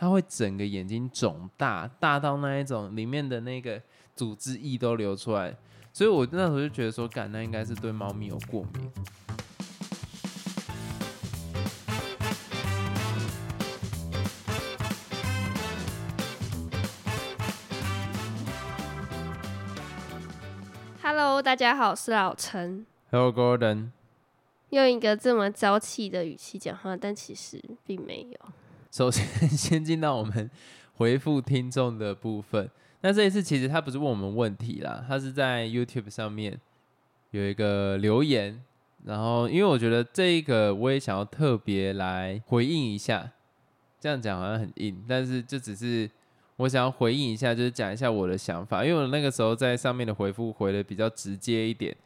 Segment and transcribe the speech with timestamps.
[0.00, 3.78] 他会整个眼睛肿大，大到那一种里面的那个
[4.16, 5.54] 组织液都流出来，
[5.92, 8.90] 所以我那时候就觉得说，干那应该是对猫咪有过敏。
[21.02, 22.86] Hello，大家好，我是老陈。
[23.10, 23.90] Hello Gordon，
[24.70, 28.38] 用一个这么娇气的语气讲话，但其实并没有。
[28.90, 30.50] 首先先进到我们
[30.94, 32.68] 回复听众的部分。
[33.02, 36.60] 那这一次其实他不是问我们问题啦，他是在 YouTube 上面
[37.30, 38.62] 有一个留言，
[39.04, 43.30] 然后因为我觉得这一个我也想要特别来回应一下，
[43.98, 46.10] 这样讲好像很硬，但是就只是
[46.56, 51.96] 我想要回应一下，就是讲一下我的想法，因为我那个时候在上面的回复回的比较直接一点。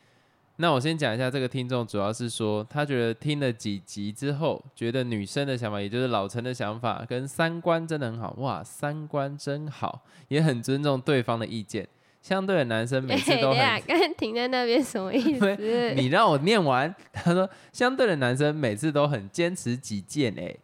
[0.57, 11.89] 那我先讲一下，这个听众主要是说，他觉得听了几集之后，觉得女生的想法，也就是老陈的想法跟三观真的很好，哇，三观真好，也很尊重对方的意见。
[12.23, 13.59] 相对的男生每次都很，
[14.17, 15.57] 停在那边什么意思？
[15.95, 20.55] 你让我念完，他说相对的男生每次都很坚持己见，哎，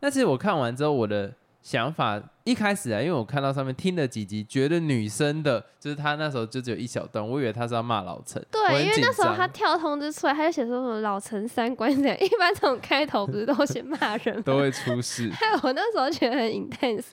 [0.00, 1.32] 那其实我看完之后，我的
[1.64, 12.16] 想法一开始啊，因为我看到上面听了几集，觉得女生的，就是他那时候就只有一小段，我以为他是要骂老陈，对，因为那时候他跳通知出来，他就写说什么老陈三观这样。
[12.20, 14.42] 一般这种开头不是都先骂人吗？
[14.44, 15.30] 都会出事。
[15.30, 17.06] 害 我那时候觉得很 intense，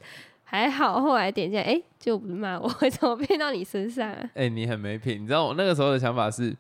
[0.44, 4.30] 还好后来点进来，哎、就不是骂我， 怎么变到你身上啊？
[4.34, 6.54] 哎、你很没品，你知道我那个时候的想法是，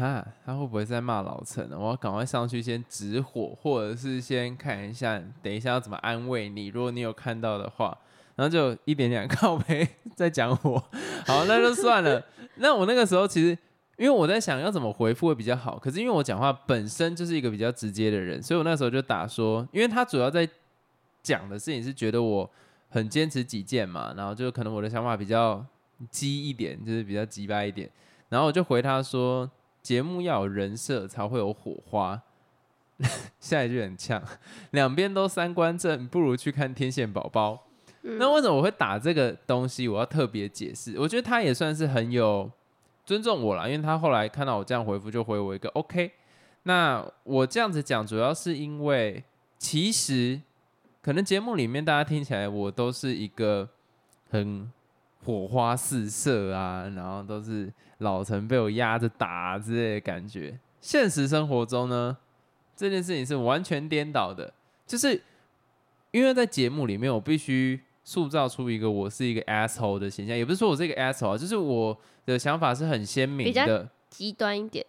[0.00, 1.78] 啊，他会不会在骂老陈呢？
[1.78, 6.66] 我要赶快上去先止火，或者是先看一下，等一下要怎么安慰你。
[6.68, 7.96] 如果你有看到的话，
[8.36, 10.78] 然后就一点点 靠背在讲我，
[11.26, 12.22] 好，那就算了。
[12.56, 13.50] 那我那个时候其实，
[13.96, 20.48] 因为我在想要怎么回复会比较好，可是因为我讲话本身就是一个比较直接的人，所以我那时候就打说，因为他主要在
[21.22, 22.50] 讲的事情是觉得我
[22.88, 25.64] 很坚持己见嘛，然后就可能我的想法比较
[26.10, 27.90] 激一点，就是比较急白一点，
[28.28, 29.50] 然后我就回他说，
[29.84, 32.20] 节目要有人设才会有火花。
[33.38, 34.22] 下一句很呛，
[34.70, 37.52] 两边都三观正，不如去看《天线宝宝》。
[38.18, 39.88] 那为什么我会打这个东西？
[39.88, 40.98] 我要特别解释。
[40.98, 42.50] 我觉得他也算是很有
[43.04, 46.12] 尊重我了，因为他后来看到我这样回复，就回我一个 OK。
[46.62, 49.22] 那我这样子讲，主要是因为
[49.58, 50.40] 其实
[51.02, 53.68] 可能节目里面大家听起来，我都是一个
[54.30, 54.70] 很
[55.24, 60.58] 火花四射啊，然后都是老陈被我压着打之类的感觉。
[60.80, 62.16] 现实生活中呢，
[62.76, 64.52] 这件事情是完全颠倒的，
[64.86, 65.22] 就是
[66.10, 71.96] 因为在节目里面，我必须塑造出一个我是一个 asshole 的形象，也不是说我是一个 asshole，就是我
[72.26, 73.88] 的想法是很鲜明的。
[74.10, 74.84] 极端一点，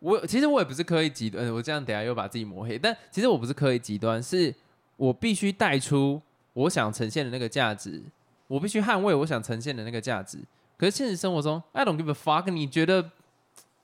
[0.00, 2.78] 我其实我也不是刻意极端，我这样等下又把自己抹黑。
[2.78, 4.54] 但其实我不是刻意极端，是
[4.96, 6.20] 我必须带出
[6.52, 8.02] 我想呈现的那个价值，
[8.52, 10.38] 我必须捍卫我想呈现的那个价值。
[10.76, 12.50] 可是现实生活中，I don't give a fuck。
[12.50, 13.10] 你觉得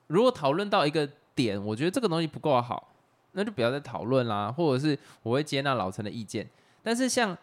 [0.08, 2.92] 如果讨论到一个点，我觉得这个东西不够好，
[3.32, 6.46] 那就不要再讨论啦，或者是我会接纳老陈的意见。
[6.82, 7.34] 但是像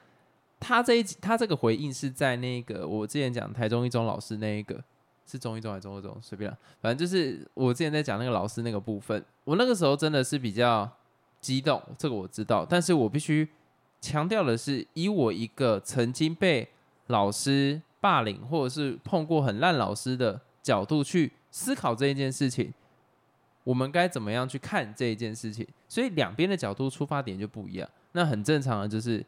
[0.59, 4.83] 他这一，他这个回应是在那个我之前讲台中一中老师那一个。
[5.27, 6.15] 是中一中还是中二中？
[6.21, 10.87] 随便了，反正就是我之前在讲那个老师那个部分，我那个时候真的是比较
[11.41, 13.49] 激动，这个我知道，但是我必须
[13.99, 16.69] 强调的是，以我一个曾经被
[17.07, 22.73] 老师霸凌或者是碰过很烂老师的角度去思考这一件事情，
[23.63, 25.67] 我们该怎么样去看这一件事情？
[25.87, 29.25] 所以两边的角度出发点就不一样，那很正常的就是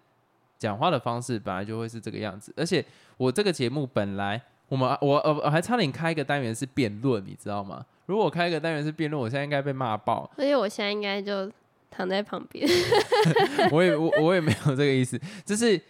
[0.58, 2.84] 讲话的方式本来就会是这个样子，而且
[3.18, 4.42] 我这个节目本来。
[4.70, 7.86] 我们我呃我还差点开一个单元是辩论，你知道吗？
[8.06, 10.30] 如果我开一个单元是辩论，我现在应该被骂爆。
[10.36, 11.50] 所以我现在应该就
[11.90, 12.68] 躺在旁边。
[13.72, 15.82] 我也我我也没有这个意思，就是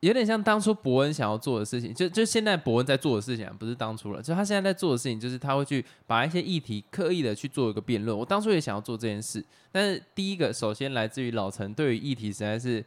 [0.00, 4.22] 有点像当初伯恩想要做的事情，就就现在伯恩在做的事情、啊，不是当初了。
[4.22, 8.16] 就他现在在做的事情，就是他会去把一些议题刻意的去做一个辩论。
[8.16, 12.84] 我当初也想要做这件事，但是第一个首先来自于老陈对于议题实在是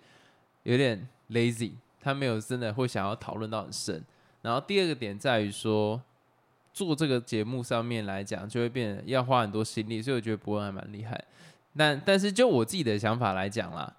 [0.64, 4.04] 有点 lazy，他没有真的会想要讨论到很深。
[4.42, 6.00] 然后第二个点在于说，
[6.72, 11.22] 做这个节目上面来讲，就会变要花很多心力，所以我觉得伯恩还蛮厉害。
[11.76, 13.96] 但但是就我自己的想法来讲啦，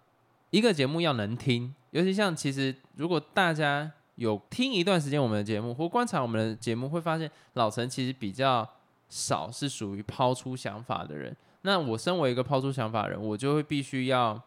[0.50, 8.68] 一个节目要能听，尤其像其实如果大家有听一段时间我们的节目或观察我们的节目，会发现老陈其实比较
[9.08, 11.34] 少是属于抛出想法的人。
[11.62, 14.40] 那我身为一个抛出想法的人，我就会必须要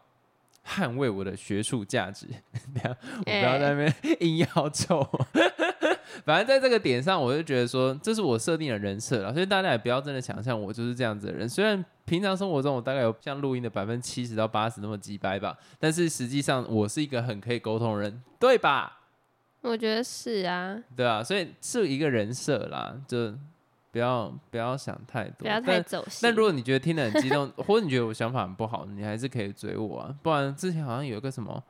[0.66, 2.26] 捍卫我的学术价值。
[2.74, 5.08] 等下我不要在那边 硬要凑。
[6.24, 11.48] 反正在这个点上，我就觉得说，这是我设定的人设了，所以大家也不要真的想象我就是这样子的人。
[11.48, 19.00] 虽然平常生活中我大概有像录音的百分之七十到八十那么几掰吧，但是实际上我是一个很可以沟通的人，对吧？
[19.62, 23.32] 我觉得是啊，对啊，所以是一个人设啦，就
[23.90, 26.20] 不要不要想太多，不要太但走心。
[26.20, 30.14] 但如果你觉得听得很激动，或者你觉得我想法很不好，你还是可以追我啊。
[30.22, 31.62] 不然之前好像有一个什么，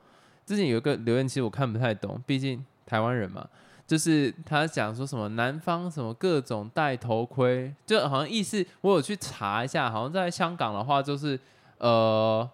[0.45, 3.47] 之前有一个留言，其实我看不太懂，毕竟台湾人嘛，
[3.87, 11.39] 就是他讲说什么南方什么各种戴头盔，就好像意思我有去查一下，好像在香港的话就是
[11.79, 12.49] 呃。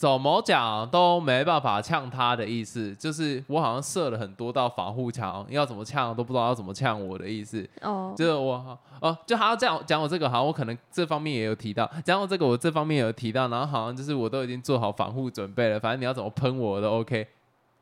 [0.00, 7.68] 怎么讲都没办法呛他的意思，就是我好像设了很多道防护墙，要怎么呛都不知道要怎么呛我的意思。
[7.82, 17.28] 哦，就是我哦，就他要这样讲我这个，好像我可能这方面也有提到，讲我这个我这方面也有提到，然后好像就是我都已经做好防护准备了，反正你要怎么喷我都 OK，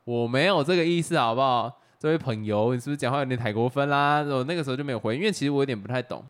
[0.02, 1.72] 我没有这个意思，好不好？
[1.98, 4.20] 这位朋友，你是不是讲话有点太过分啦？
[4.22, 6.24] 我那个时候就没有回，因为其实我有点不太懂。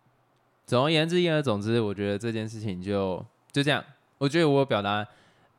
[0.67, 3.85] 总而言之，言而总之，我觉得这件事情就就这样。
[4.17, 5.06] 我觉得我表达，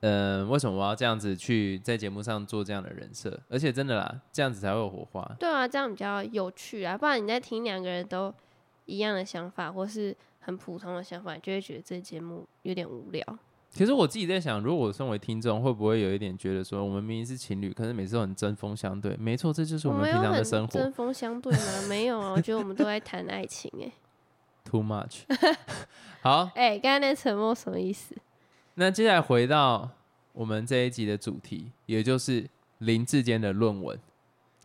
[0.01, 3.39] 嗯、为什么我要这样子去在节目上做这样的人设？
[3.49, 5.35] 而且真的啦，这样子才会有火花。
[5.39, 8.33] 对啊，这样比较有趣啊，不然你在听两个人都
[8.85, 13.23] 一样的想法，或是很普通的想法，就会觉得这节目有点无聊。
[13.71, 19.15] 其实我自己在想，如果我身为听众，会不会有一点觉得说，我们明明是情侣，可是每次都很针锋相对？
[19.17, 21.87] 没错，这就是我们平常的生活针锋相对吗？
[21.87, 23.91] 没有啊，我觉得我们都在谈爱情哎、
[24.65, 25.21] too much。
[26.21, 28.15] 好，哎、刚才那沉默什么意思？
[28.73, 29.89] 那接下来回到
[30.33, 32.49] 我们这一集的主题，也就是
[32.79, 33.97] 林志坚的论文。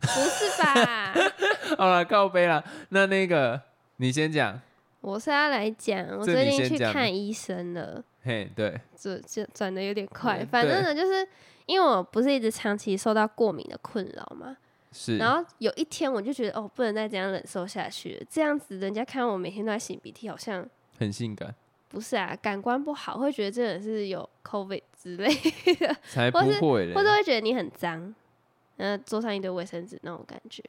[0.01, 1.13] 不是吧？
[1.77, 2.63] 好了，告杯了。
[2.89, 3.61] 那那个
[3.97, 4.59] 你先讲，
[5.01, 10.39] 我是要来讲，我最近去看医生了，嘿，对，这这转的有点快。
[10.39, 11.25] 嗯反正呢，就是
[11.67, 14.57] 因为我不是一直长期受到过敏的困扰嘛，
[14.91, 20.67] 是，然后有一天我就觉得哦，不能再这样忍受下去了，这样子人家看我每天都在擤鼻涕，好像
[20.97, 21.53] 很性感，
[21.89, 25.27] 不是啊，感官不好，会觉得这人是有 COVID 之类
[25.79, 26.59] 的，才 不会
[26.93, 27.03] 或。
[27.03, 28.13] 者会觉得你很脏，
[28.77, 30.63] 然后桌上一堆卫生纸那种感觉。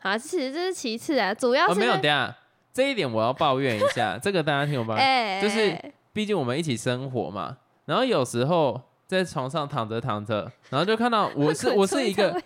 [0.00, 2.36] 好，其实这是其次啊，主要哦，是没有，那等下
[2.72, 4.94] 这一点我要抱怨一下，这个大家听我吧。
[5.00, 5.76] 哎、就是
[6.12, 12.40] 毕竟我们一起生活嘛，然后有时候在床上躺着躺着，然后就看到我 是我是一个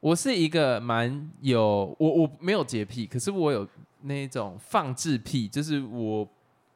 [0.00, 3.66] 我是一个蛮有我我没有洁癖，可是我有
[4.02, 6.26] 那种放置癖，就是我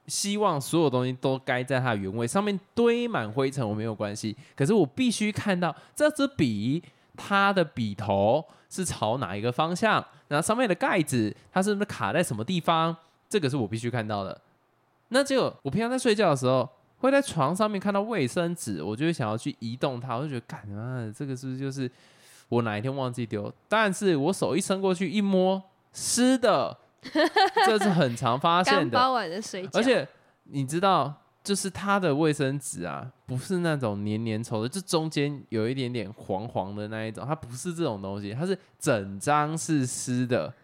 [0.06, 6.82] 希望所有东西都该在它的原位，上面堆满灰尘我没有关系，可是我必须看到这支笔
[7.16, 12.96] 它的笔头是朝哪一个方向，然后上面的盖子它是不是卡在什么地方，
[13.28, 14.40] 这个是我必须看到的。
[15.12, 16.68] 那就我平常在睡觉的时候，
[16.98, 21.90] 会在床上面看到卫生纸，我就会想要去移动它，我就觉得，干啊，这个是不是就是
[22.48, 23.52] 我哪一天忘记丢？
[23.68, 25.62] 但是我手一伸过去一摸，
[25.92, 26.78] 湿的，
[27.66, 28.98] 这是很常发现的。
[28.98, 30.08] 包完的水，而且
[30.44, 31.12] 你知道，
[31.44, 40.54] 就是它的卫生纸啊，不是那种黏黏稠的，就中间有一点点黄黄的那一种，它不是这种东西，它是整张是湿的。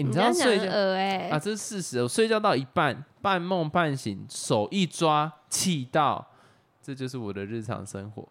[0.00, 2.02] 诶你知道睡觉哎、啊，这是事实。
[2.02, 6.26] 我睡觉到一半，半梦半醒，手一抓，气到，
[6.82, 8.26] 这就是我的日常生活。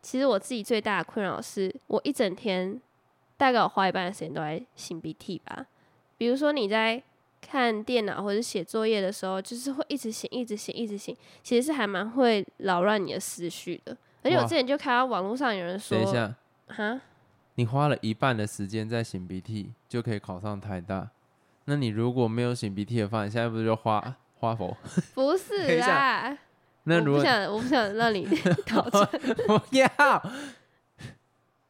[0.00, 2.80] 其实我自己最大的困扰是我一整天
[3.36, 5.66] 大概我花一半的时间都在擤鼻涕吧。
[6.16, 7.00] 比如说你在
[7.40, 13.96] 看电脑或者写作业的时候，就是会一直擤、一直擤、一直擤，其实是还蛮会扰乱你的思绪的。
[14.22, 16.34] 而且我之前就看到网络上有人说等，一下，
[16.68, 17.00] 哈，
[17.54, 21.10] 你花了一半的时间在擤鼻涕，就可以考上台大。
[21.66, 24.76] 那你如果没有擤鼻涕的话，你现在不是就花花佛？
[25.14, 26.36] 不是啦，
[26.84, 28.24] 那如果我不想，我不想让你
[28.66, 29.06] 讨论。
[29.46, 30.32] 不要，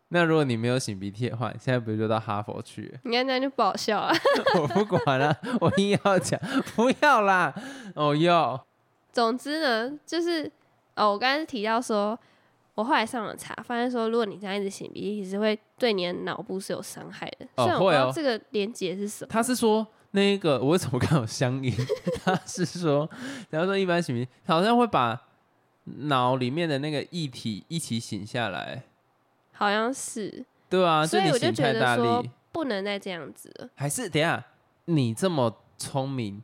[0.08, 3.00] 那如果你没有擤鼻涕的话，你现在不是就到哈佛去了？
[3.04, 4.14] 你看这样就不好笑啊。
[4.60, 6.40] 我不管了，我硬要讲，
[6.74, 7.54] 不要啦！
[7.94, 8.66] 哦要，
[9.12, 10.50] 总之呢，就是
[10.94, 12.18] 哦，我刚才提到说，
[12.74, 17.46] 我后来上网查，发现说，如果你这样一直擤鼻涕，其实会对你的脑部是有伤害的。
[17.56, 21.70] 哦虽然我不知会哦道这个连接是什么，他是说那个我为什么刚有相应？
[22.24, 23.08] 他是说，
[23.50, 25.20] 然后说一般擤鼻，好像会把
[25.84, 28.84] 脑里面的那个液体一起擤下来，
[29.52, 33.68] 好像是，对啊，所以你我就觉得擤太大说力，不能再这样子了。
[33.74, 34.42] 还是等一下
[34.86, 36.42] 你这么聪明，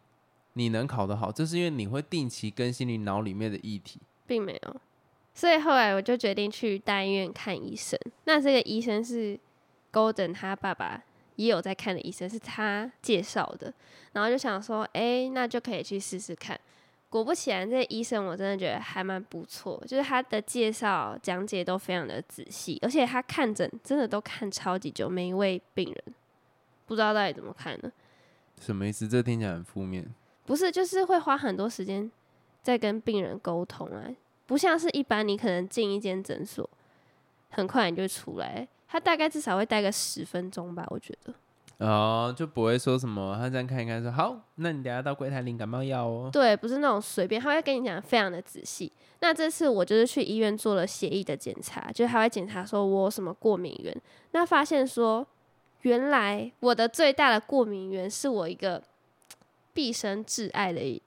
[0.52, 4.00] 你能考得好，就是因为你会定期更新你脑里面的液体。
[4.26, 4.76] 并没有。
[5.38, 7.97] 所以后来我就决定去大医院看医生。
[8.25, 9.38] 那这个医生是
[9.92, 11.00] Golden 他爸爸
[11.37, 13.73] 也有在看的医生，是他介绍的。
[14.14, 16.59] 然后就想说，哎、那就可以去试试看。
[17.09, 26.14] 果不其然，这医生我真的觉得还蛮不错，就是他的介绍讲解都非常的仔细，而且他看诊真的都看超级久，每一位病人
[26.85, 27.92] 不知道到底怎么看呢？
[28.61, 29.07] 什么意思？
[29.07, 30.04] 这听起来很负面。
[30.45, 32.11] 不是，就是会花很多时间
[32.61, 34.11] 在跟病人沟通啊，
[34.49, 36.69] 不像是一般你可能进一间诊所，
[37.50, 41.35] 很快你就出来，他大概至少会待个十分钟吧，我觉得。
[41.87, 46.31] 哦，就不会说什么，他这样看一看说好，那你等下到柜台领感冒药哦。
[46.33, 48.90] 对，不是那种随便，他会跟你讲非常的仔细。
[49.21, 53.95] 那这次我就是去医院做了血液的检查，就是他会检查说我有什么过敏源，
[54.33, 55.25] 那发现说
[55.83, 58.83] 原来我的最大的过敏源是我一个
[59.75, 61.00] 毕生挚爱的一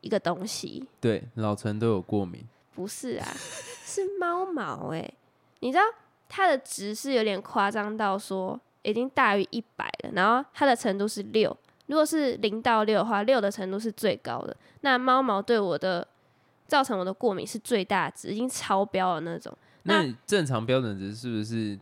[0.00, 0.84] 一个东西。
[1.00, 2.44] 对，老陈都有过敏。
[2.78, 3.26] 不是啊，
[3.84, 5.12] 是猫毛哎，
[5.58, 5.82] 你知道
[6.28, 8.60] 它的值是有点夸张到说。
[8.82, 11.54] 已经大于一百了，然后它的程度是六。
[11.88, 14.56] 如果是零到六的话，六的程度是最高的。
[14.80, 16.06] 那猫毛对我的
[16.66, 19.52] 造成我的过敏是最大值，已经超标了那种。
[19.82, 21.78] 那正常标准值是不是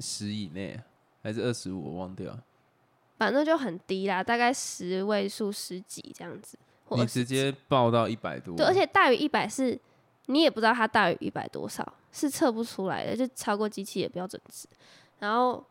[0.00, 0.80] 十以内，
[1.22, 1.92] 还是二十五？
[1.92, 2.36] 我忘掉。
[3.18, 6.58] 反正就很低啦，大概十位数、十几这样子。
[6.90, 8.56] 你直接报到一百多？
[8.56, 9.78] 对，而且大于一百是，
[10.28, 14.66] 你也不知道它大于一百多少，是测不出来的，就超过机器的标准值。
[15.18, 15.62] 然后。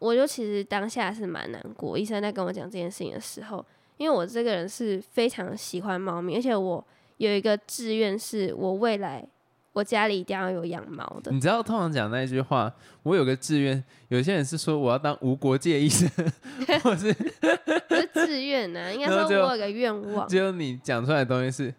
[0.00, 3.64] 我就其实当下是蛮难过，医生在跟我讲这件事情的时候，
[3.96, 6.84] 因为我这个人是非常喜欢猫咪，而且我
[7.16, 9.26] 有一个志愿是我未来
[9.72, 11.32] 我家里一定要有养猫的。
[11.32, 12.70] 你知道通常讲那一句话，
[13.02, 16.06] 我有个志愿，有些人是说我要当无国界医生，
[16.82, 18.92] 或是是志愿呢？
[18.92, 20.28] 应该说我有个愿望。
[20.28, 21.74] 只有你讲出来的东西是。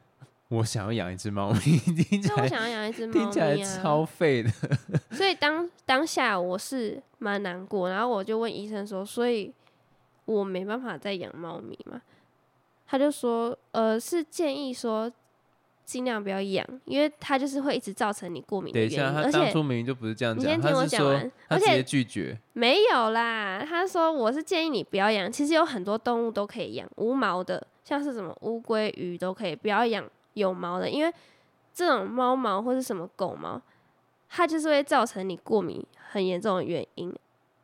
[0.56, 4.50] 我想要养一只猫咪，听起来我想要养一只猫咪，听起来超废的。
[5.12, 9.52] 所以当当下我是蛮难过，然后我就问医生说：“所以
[10.26, 12.02] 我没办法再养猫咪嘛？”
[12.88, 15.12] 他就说：“呃，是建议说
[15.84, 18.98] 尽量不要养，因为它就是会一直造成你过敏的原因。
[18.98, 22.38] 他当初明明就不是这样讲，他是说他直接拒绝。
[22.54, 25.32] 没有啦，他说我是建议你不要养。
[25.32, 30.04] 其实有很多动物都可以养，无毛的，像是什么乌龟、鱼都可以，不要养。”
[30.36, 31.12] 有毛的，因为
[31.74, 33.62] 这种猫毛或是什么狗毛，
[34.30, 37.14] 它就是会造成你过敏很严重的原因。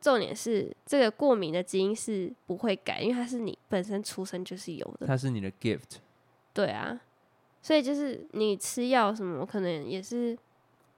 [0.01, 5.05] 重点是这个过敏的基因是不会改，因为它是你本身出生就是有的。
[5.05, 5.97] 它是你的 gift。
[6.53, 6.99] 对啊，
[7.61, 10.35] 所以就是你吃药什么，可能也是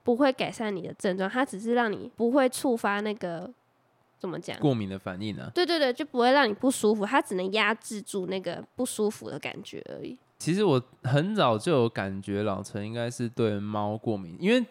[0.02, 3.52] 不会改善你的症状，它只是让你不会触发那个
[4.18, 5.50] 怎么讲过敏的反应呢？
[5.54, 10.16] 对对对，就不会让你不舒服，它只能压制住那个不舒服的感觉而已。
[10.44, 14.62] 其实我很早就有感觉，老陈应该是对猫过敏，因为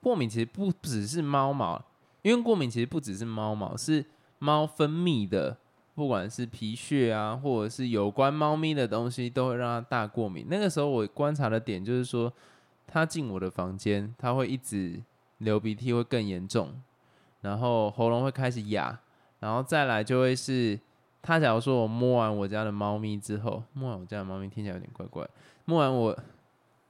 [0.00, 1.84] 过敏其实不只是猫毛，
[2.22, 4.02] 因为过敏其实不只是猫毛，是
[4.38, 5.58] 猫分泌的，
[5.94, 10.46] 不管是皮屑啊，或者是有关猫咪的东西，都会让它大过敏。
[10.48, 12.32] 那个时候我观察的点就是说，
[12.86, 14.98] 它进我的房间，它会一直
[15.36, 16.72] 流鼻涕，会更严重，
[17.42, 18.98] 然后喉咙会开始哑，
[19.40, 20.80] 然后再来就会是。
[21.20, 25.28] 他假如说我摸完我家的猫咪之后，摸完我家的猫咪听起来有点怪怪。
[25.64, 26.18] 摸完我，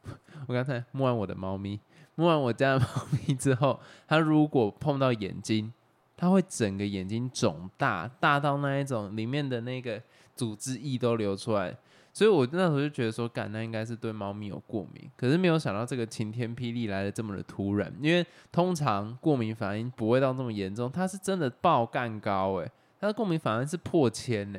[0.47, 1.81] 我刚才摸完我的猫咪，
[2.15, 5.73] 摸完我家的猫咪之后，它如果碰到眼睛，
[6.17, 10.01] 它会整个眼睛肿大，大到那一种里面的那个
[10.37, 11.77] 组织液都流出来。
[12.13, 15.09] 所以我那时候就觉得说，干那应该是对猫咪有过敏。
[15.17, 22.71] 可是没有想到这个晴天霹雳来的这么的突然，因为通常过敏反应不会到这么严重，它是真的爆干高诶。
[23.01, 24.59] 它的过敏反而是破千呢。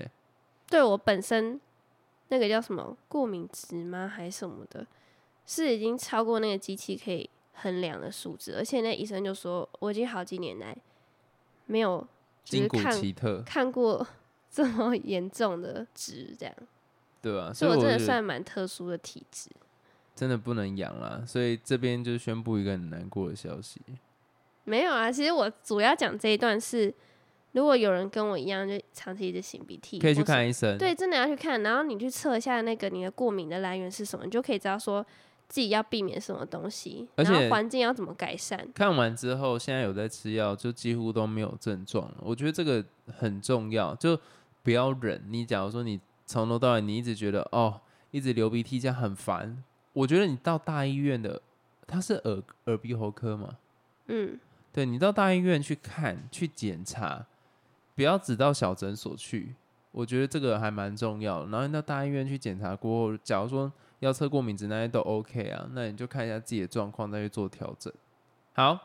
[0.67, 1.60] 对我本身
[2.27, 4.08] 那个叫什么过敏值吗？
[4.08, 4.86] 还是什么的，
[5.46, 8.55] 是已经超过那个机器可以衡量的数值。
[8.55, 10.77] 而且那医生就说，我已经好几年来
[11.65, 12.08] 没有
[12.43, 14.05] 金古奇特看过
[14.51, 16.55] 这么严重的值，这样。
[17.22, 19.50] 对啊，所以我真的算蛮特殊的体质。
[20.15, 23.81] 真的不能养啦，所以这边就宣布一个很难过的消息。
[24.65, 26.93] 没有啊，其实我主要讲这一段是。
[27.53, 30.77] 如果有人跟我一样，就长期一直擤鼻涕，可以去看医生。
[30.77, 35.03] 对，真的要去看，然后你去测一下那个你的过敏的来源是什么，你就可以知道说
[35.48, 38.68] 自己要避免什么东西，然后环境要怎么改善。
[38.75, 42.18] 看完之后，现在有在吃药，就几乎都没有症状了。
[42.20, 42.86] 我觉得这个
[43.18, 44.15] 很重要，就
[44.62, 45.20] 不要忍。
[45.29, 49.63] 你假如说你从头到尾你一直觉得哦，一直流鼻涕这样很烦，
[49.94, 51.41] 我觉得你到大医院的，
[51.88, 53.58] 他是耳耳鼻喉科嘛，
[54.06, 54.39] 嗯，
[54.72, 57.25] 对你到大医院去看去检查。
[58.00, 59.53] 不要只到小诊所去，
[59.91, 61.46] 我觉得这个还蛮重要。
[61.48, 67.91] 然后到大医院去检查过后，假如说要测过敏值那些都 OK 啊，那你就看一下自己的状况再去做调整。
[68.53, 68.79] 好，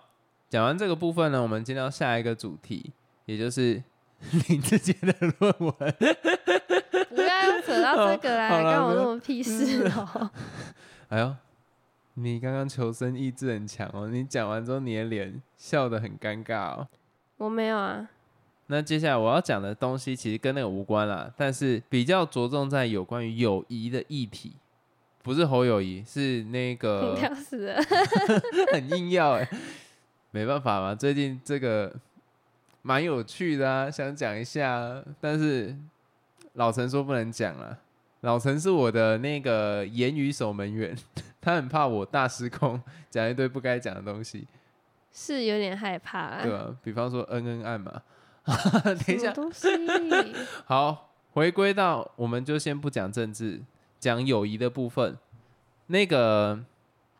[0.49, 2.92] 讲完这个部分呢，我们进到下一个主题，
[3.26, 3.80] 也就是
[4.49, 5.75] 林志杰的论文。
[7.14, 10.28] 不要扯到这个来， 关我那么屁事哦。
[11.11, 11.37] 哎呦，
[12.14, 14.09] 你刚刚求生意志很强哦！
[14.09, 16.88] 你讲完之后，你的脸笑得很尴尬哦。
[17.37, 18.11] 我没有啊。
[18.66, 24.52] 那接下来我要讲的东西其实跟那个无关啦，但是比较着重在有关于友谊的议题，
[25.23, 27.83] 不是侯友谊，是那个 要死了，
[28.73, 29.49] 很硬要哎，
[30.30, 31.94] 没办法嘛，最近这个
[32.80, 35.76] 蛮有趣的啊，想讲一下，但是
[36.54, 37.78] 老陈说不能讲了。
[38.23, 40.97] 老陈是我的那个言语守门员，
[41.42, 42.80] 他很怕我大失控，
[43.11, 44.47] 讲一堆不该讲的东西，
[45.12, 46.75] 是有点害怕，对吧？
[46.83, 48.00] 比方说恩恩爱嘛。
[48.84, 49.34] 等一下，
[50.66, 53.62] 好，回归到，我们就先不讲政治，
[53.98, 55.16] 讲友谊的部分。
[55.86, 56.62] 那个，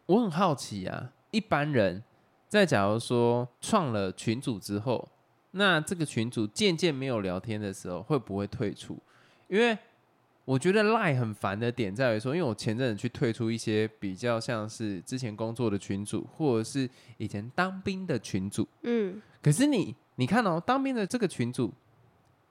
[0.04, 2.02] 我很好奇啊，一般人
[2.47, 5.09] 在假如说创了群组之后，
[5.52, 8.99] 那这个群组渐渐没有聊天的时候，会不会退出？
[9.49, 9.78] 因为
[10.45, 19.97] 我觉得赖很烦的点在于说，因为我前阵子去退出一些比较像是之前工作的群组，或者是以前当兵的群组，嗯，可是你。
[20.16, 21.73] 你看哦，当兵的这个群主，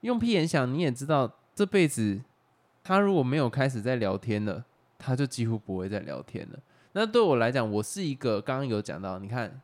[0.02, 2.20] 用屁眼想，你也知道，这辈子
[2.84, 4.66] 他如果没有开始在聊天了，
[5.00, 6.60] 他就几乎不会再聊天了。
[6.92, 9.62] 那对我来讲，我是一个刚刚有讲到，你看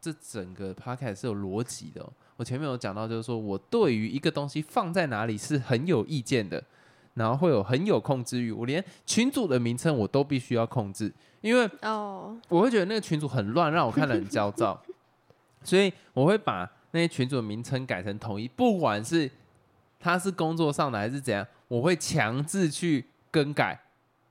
[0.00, 2.06] 这整个 p o c a s t 是有逻辑的。
[2.36, 6.62] 我前面有讲到，就是说我对于一个东西放在哪里是很有意见的，
[7.14, 8.52] 然后会有很有控制欲。
[8.52, 14.78] 我连群主的名称我都必须要控制，因为哦，我会觉得那个群主很乱，让我看得很焦躁，
[15.64, 16.70] 所以我会把。
[16.92, 19.30] 那些群主的名称改成统一，不管是
[19.98, 23.78] 他是工作上的还是怎样，我会强制去更改。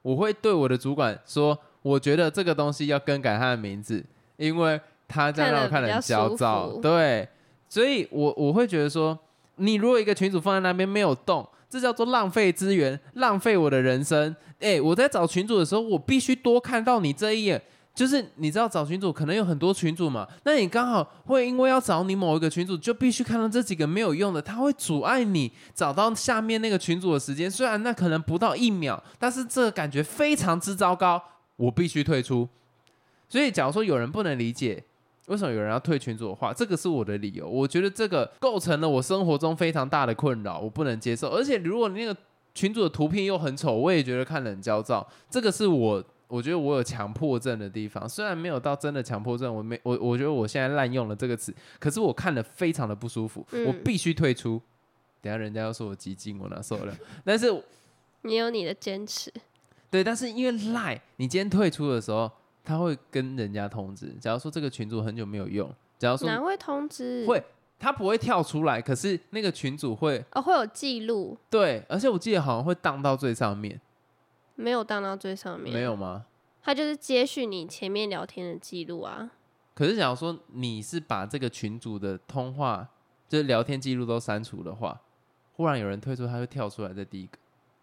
[0.02, 4.04] 我会对我的主管说，我觉得这个东西要更改他的名字，
[4.38, 6.72] 因为他这样让我看得很焦躁。
[6.82, 7.28] 对，
[7.68, 9.18] 所以我我会觉得说，
[9.58, 14.36] 你如果一个群主放在那边没有动，这叫做浪费资源，浪费我的人生。
[14.60, 17.62] 哎，我在找群主的时候，我必须多看到你这一眼。
[18.00, 27.52] 就是你知道找群主可能有很多群主嘛，那你刚好会因为要找你某一个群主，就必须看到这几个没有用的，他会阻碍你找到下面那个群主的时间。
[27.52, 31.22] 虽然那可能不到一秒，但是这感觉非常之糟糕，
[31.58, 32.48] 我必须退出。
[33.28, 34.82] 所以，假如说有人不能理解
[35.26, 37.50] 为什么有人要退群主的话，这个是我的理由。
[37.50, 41.28] 我觉得这个构成了我生活中非常大的困扰，我不能接受。
[41.32, 42.18] 而且，如果你那个
[42.56, 45.06] 群主的图片又很丑，我也觉得看得很焦躁。
[45.30, 46.02] 这个是我。
[46.30, 54.62] 我觉得我有强迫症的地方，虽然没有到真的强迫症，我没我我觉得我现在滥用了这个词，可是我看了非常的不舒服，我必须退出。
[55.22, 56.96] 等下人家要说我激进，我哪受得了？
[57.26, 57.52] 但是
[58.22, 59.34] 你有你的坚持，
[59.90, 62.32] 对，但是因为赖，你今天退出的时候，
[62.64, 64.14] 他会跟人家通知。
[64.22, 67.26] 假如说这个群主很久没有用，假如说哪会通知？
[67.26, 67.44] 会，
[67.80, 71.36] 他不会跳出来，可是那个群主会哦，会有记录。
[71.50, 73.82] 对，而且我记得好像会荡到最上面。
[74.60, 76.26] 没有荡到最上面，没有吗？
[76.62, 79.32] 他就是接续你前面聊天的记录啊。
[79.74, 82.90] 可是，假如说你是把这个群主的通话，
[83.30, 85.00] 就是聊天记录都删除的话，
[85.54, 87.38] 忽然有人退出，他会跳出来在第一个，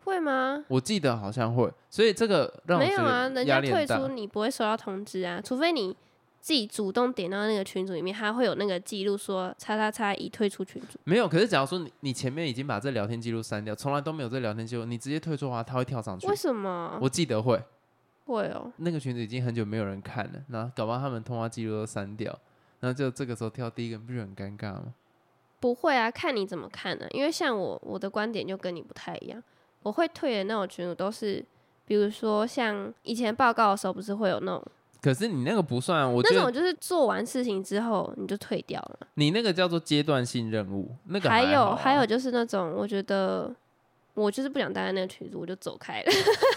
[0.05, 0.63] 会吗？
[0.69, 5.97] 我记得好像会，所以这个让没有啊，人家退出你不会收到通知啊，除非你。
[6.47, 10.97] 自己主动点到那个群组里面，他会有那个记录说“叉叉叉已退出群组”。
[11.03, 16.25] 没有，可是假如说你你前面已经把这聊天记录删掉，从来都没有这聊天记录，你直接退出的话，他会跳上去。
[16.29, 16.97] 为什么？
[17.03, 17.61] 我记得会，
[18.27, 18.71] 会哦。
[18.77, 22.31] 那个群组已经很久没有人看了，然后搞不好他们通话记录都删掉，
[22.79, 24.95] 然后就这个时候跳第一个，不是很尴尬吗？
[25.59, 27.09] 不会啊，看你怎么看呢？
[27.11, 29.43] 因为像我，我的观点就跟你不太一样。
[29.83, 31.45] 我会退的那种群组都是，
[31.87, 34.65] 比如说像以前报告的时候，不是会有那种。
[35.07, 39.07] 可是你那个不算，我那种就是做完事情之后你就退掉了。
[39.15, 43.55] 你那个叫做阶段性任务，那个还有还有就是那种，我觉得
[44.15, 46.13] 我就是不想待在那个群组，我就走开了。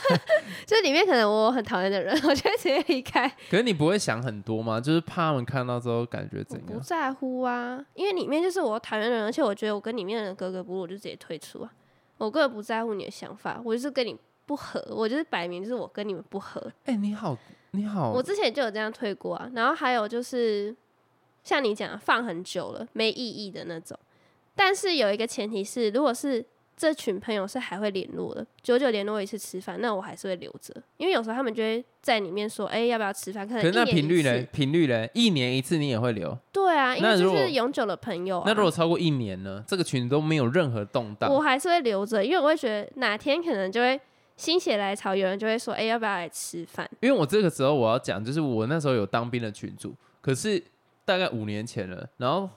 [0.66, 3.30] 就里面可能我很讨厌的人，我就直接离开。
[3.52, 4.82] 可是你不会想很多吗？
[4.82, 6.68] 就是怕他们看到之后感觉怎样？
[6.74, 11.72] 不在乎啊，因为里面就是我讨厌的人，而且我觉得我跟里面的人格格不入，我就直接退出啊。
[12.18, 16.60] 我根本不在乎你的想法，我就是跟你不合，我就是摆明就是我跟你们不合。
[16.86, 17.38] 哎，你好。
[17.72, 20.76] 你好，我之前就有这样退过啊，然后还有就是
[21.44, 23.98] 像你讲放很久了没意义的那种，
[24.56, 26.44] 但是有一个前提是，如果是
[26.76, 33.48] 这群朋友是还会联络的，久久联络一次吃饭，那我还是会留着，因为有时候他们就会在里面说，哎，要不要吃饭？
[33.48, 34.42] 可能那频率呢？
[34.52, 35.08] 频率呢？
[35.14, 36.36] 一年一次你也会留？
[36.52, 38.42] 对啊，因为就是永久的朋友。
[38.46, 39.64] 那如果超过一年呢？
[39.68, 44.00] 这个群都没有任何动荡，我还是会留着，因为我会觉得哪天可能就会。
[44.40, 50.64] 心血来潮，有人就会说：“哎，要不要来吃饭？”因为我这个时候我要讲，就是我那时候有当兵的群主，可是
[51.04, 52.50] 大概五年前了，然后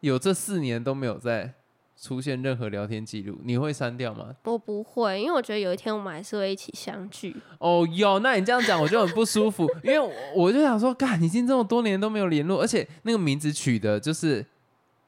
[0.00, 1.52] 有这四年都没有再
[1.94, 4.34] 出现任何聊天记录，你会删掉吗？
[4.44, 7.36] 我不会，因为我觉得有一天我们还是会一起相聚。
[7.58, 14.42] 哦哟，那你这样讲我就很不舒服， 因为我我就想说，干，已经这么多年都没有联络，而且那个名字取的就是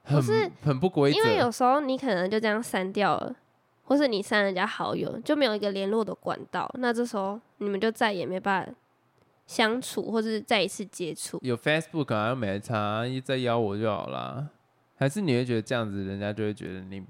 [0.03, 3.35] 很不是很不规则，因为有时候你可能就这样删掉了，
[3.89, 8.73] 或是你删人家好友，就没有一个联络的管道，那这时候你们就再也没办法
[9.47, 11.39] 相处，或是再一次接触。
[11.41, 14.47] 有 Facebook 好像没差，一再邀我就好啦。
[14.95, 17.03] 还是你会觉得这样子，人家就会觉得你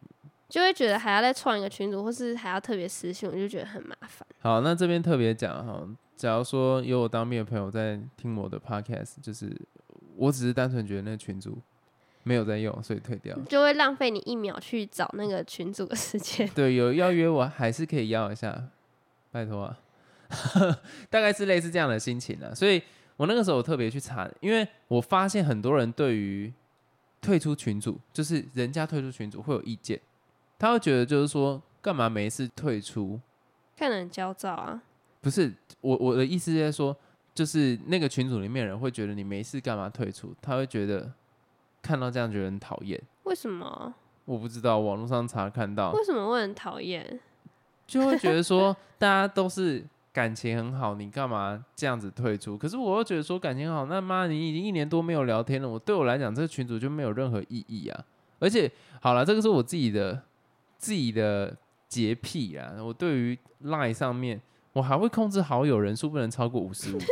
[0.48, 4.24] 就会觉得还要再创一个群组，或是还要特别私信，我就觉得很麻烦。
[4.38, 4.60] 好。
[4.60, 5.82] 那这边特别讲哈，
[6.14, 9.50] 假如说有我当面的朋友在听我的 Podcast，就是
[10.16, 11.58] 我只是单纯觉得那个群组
[12.28, 13.34] 没有在用，所以退掉。
[13.48, 16.46] 就会浪费你一秒去找那个群主的时间。
[16.54, 18.68] 对，有要约我还是可以邀一下，
[19.32, 19.78] 拜托啊，
[21.08, 22.54] 大概是类似这样的心情啊。
[22.54, 22.82] 所以
[23.16, 26.52] 我那个时候我特别去查，因为我发现很多人对于
[27.22, 29.98] 退出群组，就是人家退出群组会有意见，
[30.58, 33.18] 他会觉得就是说干嘛没事退出？
[33.74, 34.82] 看得很焦躁啊。
[35.20, 36.94] 不是我我的意思是在说，
[37.34, 40.34] 就是那个群组里面人会觉得你没事干嘛退出？
[40.42, 41.10] 他会觉得
[41.88, 43.00] 看到这样觉得很讨厌。
[43.22, 43.94] 为什么？
[44.26, 47.18] 我不知道，网络上查看到为什么会很讨厌？
[47.86, 52.58] 就会觉得说 大家都是感情很好，你干嘛这样子退出？
[52.58, 58.04] 可是我又觉得说感情好，那妈你已经一年多没有聊天了，我对我来讲这个群组就没有任何意义啊。
[58.38, 58.70] 而且
[59.00, 60.22] 好了，这个是我自己的
[60.76, 61.56] 自己的
[61.88, 64.38] 洁癖啊，我对于 Line 上面
[64.74, 67.04] 我还会控制好友人数不能超过五十五个。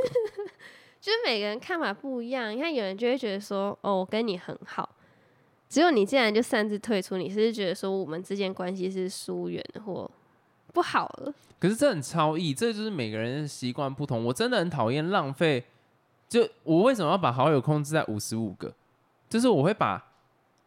[1.07, 2.51] 就是每个人看法不一样。
[2.51, 4.91] 你看，有人就会觉得说，哦，我跟你很好，
[5.69, 10.11] 只有你竟然就擅自退出，你是不是觉得说我们之间关系是疏远或
[10.75, 11.33] 不好了？
[11.61, 14.25] 可是这很超意，这就是每个人的习惯不同。
[14.25, 15.65] 我真的很讨厌浪费，
[16.29, 18.75] 就我为什么要把好友控制在五十五个？
[19.29, 20.05] 就是我会把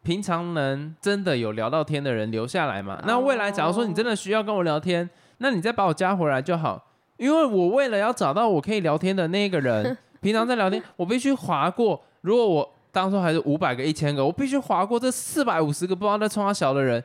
[0.02, 2.98] 平常能真的有聊到天的人留下来嘛。
[3.06, 6.86] 那未来假如说你真的需要跟我聊天，那你再把我加回来就好。
[7.18, 12.00] 因为我为了要找到我可以聊天的那个人， 平常在聊天，我必须划过。
[12.20, 17.02] 如果我当初还是五百个、一千个，我必须划过这四百五十个不知道在冲他小的人，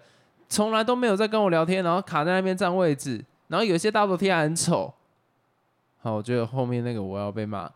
[0.50, 4.94] 从来都没有在跟我聊天，然后卡在那边占位置，然后有些大头贴还很丑。
[6.02, 7.70] 好，我觉得后面那个我要被骂。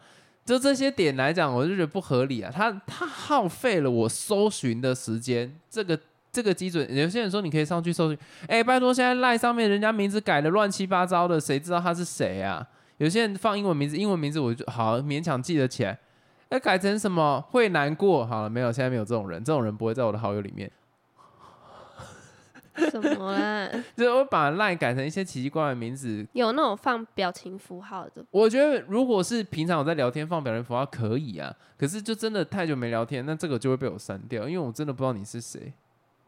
[0.45, 2.51] 就这些点来讲，我就觉得不合理啊！
[2.51, 5.99] 他他耗费了我搜寻的时间，这个
[6.31, 12.67] 这个基准，有些人说你可以上去搜寻，哎、拜托，现在赖上面人家名字改的乱七八糟的，谁知道他是谁啊？
[12.99, 15.97] 有些人放英文名字，英文名字我就好勉强记得起来，
[16.49, 18.25] 那改成什么会难过？
[18.25, 20.69] 好了，没有，现在没有这种人，这种人不会在我的好友里面。
[22.91, 23.69] 什么啦？
[23.95, 35.73] 就是我把 line 改成一些奇奇怪怪的名字，有那种放表情符号的，我觉得如果是平常我在聊天放表情符号可以啊，可是就真的太久没聊天，那这个就会被我删掉，因为我真的不知道你是谁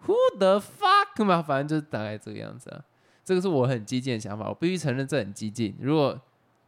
[0.06, 2.82] ，Who the fuck 嘛，反正就是大概这个样子啊。
[3.24, 5.74] 这个是我很激进的想法，我必须承认这很激进。
[5.80, 6.20] 如果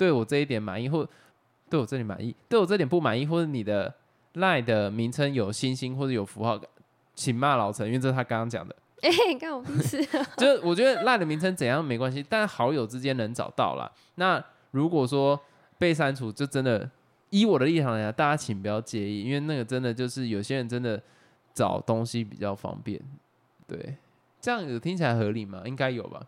[0.03, 1.07] 对我这一点满意，或
[1.69, 3.93] 对我这里满意，对我这点不满意，或者你的
[4.33, 6.59] 赖的名称有星星或者有符号，
[7.15, 8.75] 请骂老陈，因为这是他刚刚讲的。
[9.01, 10.27] 哎、你看我屁事啊！
[10.35, 13.89] 就是我觉得赖的名称怎样没关系，但好友之间能找到啦。
[14.15, 15.39] 那如果说
[15.77, 16.89] 被删除，就真的
[17.29, 21.01] 依我的立场来讲，大家请不要介意，因为那个真的就是有些人真的
[21.53, 22.99] 找东西比较方便。
[23.65, 23.95] 对，
[24.41, 25.61] 这样有听起来合理吗？
[25.63, 26.21] 应该有吧。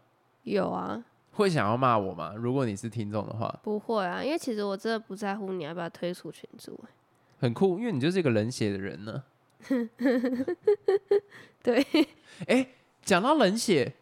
[0.43, 1.03] 有啊，
[1.35, 2.33] 会想要骂我吗？
[2.35, 6.79] 如果你是听众的话，不会啊，因为其实我真的不在乎你要不要推出群组。
[7.39, 9.23] 很酷，因为你就是一个冷血的人呢。
[11.61, 11.85] 对，
[12.47, 12.67] 哎，
[13.03, 13.93] 讲到冷血，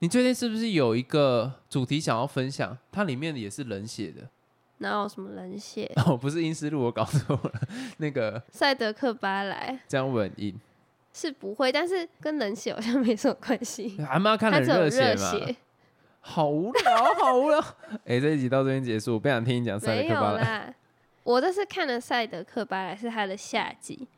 [0.00, 2.76] 你最近是不是有一个主题想要分享？
[2.92, 4.28] 它里面也是冷血的。
[4.78, 5.90] 哪有什么冷血？
[6.04, 7.52] 哦，不是英斯路，我搞错了。
[7.96, 10.54] 那个赛德克巴莱这样稳音，
[11.14, 13.96] 是不会，但是跟冷血好像没什么关系。
[14.06, 15.56] 阿妈看得很它只有热血嘛，血，
[16.28, 17.60] 好无聊，好无聊。
[18.04, 20.42] 哎、这一集到这边结束，我不想听你讲赛德克巴莱。
[20.42, 20.74] 啦。
[21.22, 24.08] 我这次看了赛德克巴莱是它的下集，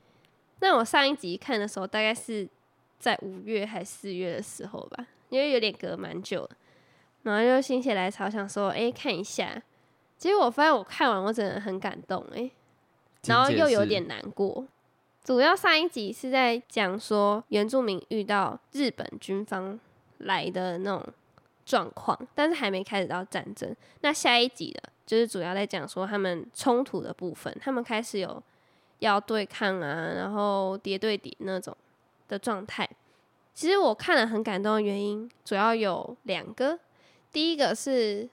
[0.60, 2.48] 那我上一集看的时候大概是
[2.98, 6.50] 在五月还四月的时候吧，因为有点隔蛮久了，
[7.24, 9.62] 然后就心血来潮想说，哎、看一下。
[10.16, 12.50] 结果我发现我看完我真的很感动、哎，
[13.26, 14.66] 然后又有点难过。
[15.22, 19.78] 主要上一集是在讲说原住民遇到日本军方
[20.18, 21.06] 来的那种
[21.68, 23.76] 状况，但是还没开始到战争。
[24.00, 28.42] 那下一集的就是主要在讲说他们冲突的部分，他们开始有
[29.00, 31.76] 要对抗啊，然后叠对叠那种
[32.26, 32.88] 的状态。
[33.52, 36.78] 其实我看了很感动的原因，主要有两个。
[37.31, 38.26] 第一个是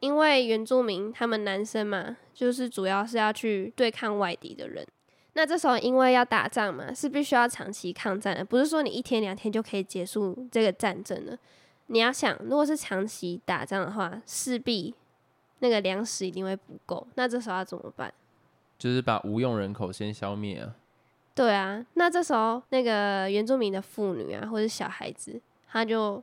[0.00, 4.86] 因为原住民他们男生嘛，就是主要是要去对抗外敌的人。
[5.32, 11.38] 那这时候因为要打仗嘛，是必须要长期抗战的，不是说你一天两天就可以结束这个战争的。
[11.88, 14.94] 你要想，如果是长期打仗的话，势必
[15.58, 17.06] 那个粮食一定会不够。
[17.16, 18.12] 那这时候要怎么办？
[18.78, 20.74] 就是把无用人口先消灭啊。
[21.34, 26.22] 对啊，那这时候那个原住民的妇女啊，或者小孩子，他就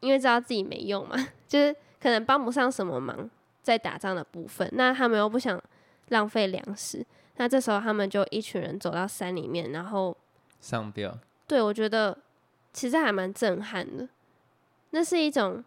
[0.00, 3.28] 因为知道自己没用嘛， 就是可能帮不上什么忙
[3.62, 5.62] 在打仗的部分，那他们又不想
[6.08, 7.04] 浪费粮食。
[7.36, 10.16] 那这时候，他们就一群人走到山里面，然后
[10.60, 11.18] 上吊。
[11.46, 12.16] 对，我觉得
[12.72, 14.06] 其实还蛮震撼的。
[14.92, 15.62] 那是一种